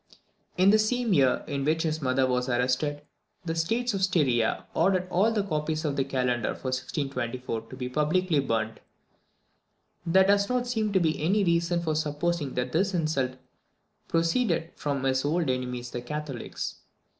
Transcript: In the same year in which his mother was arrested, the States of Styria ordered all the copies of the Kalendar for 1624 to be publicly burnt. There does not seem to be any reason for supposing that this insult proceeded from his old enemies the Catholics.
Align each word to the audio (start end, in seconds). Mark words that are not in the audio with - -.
In 0.57 0.71
the 0.71 0.79
same 0.79 1.13
year 1.13 1.43
in 1.47 1.63
which 1.63 1.83
his 1.83 2.01
mother 2.01 2.25
was 2.25 2.49
arrested, 2.49 3.03
the 3.45 3.53
States 3.53 3.93
of 3.93 4.01
Styria 4.01 4.65
ordered 4.73 5.07
all 5.11 5.31
the 5.31 5.43
copies 5.43 5.85
of 5.85 5.95
the 5.95 6.03
Kalendar 6.03 6.55
for 6.55 6.69
1624 6.69 7.61
to 7.69 7.75
be 7.75 7.87
publicly 7.87 8.39
burnt. 8.39 8.79
There 10.03 10.25
does 10.25 10.49
not 10.49 10.65
seem 10.65 10.91
to 10.93 10.99
be 10.99 11.21
any 11.23 11.43
reason 11.43 11.83
for 11.83 11.93
supposing 11.93 12.55
that 12.55 12.71
this 12.71 12.95
insult 12.95 13.33
proceeded 14.07 14.71
from 14.75 15.03
his 15.03 15.23
old 15.23 15.51
enemies 15.51 15.91
the 15.91 16.01
Catholics. 16.01 16.77